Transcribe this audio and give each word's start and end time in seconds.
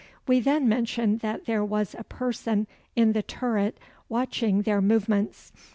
We 0.27 0.39
then 0.39 0.67
mentioned 0.67 1.19
that 1.19 1.45
there 1.45 1.63
was 1.63 1.93
a 1.95 2.03
person 2.03 2.65
in 2.95 3.11
the 3.11 3.21
turret 3.21 3.77
watching 4.09 4.63
their 4.63 4.81
movements. 4.81 5.51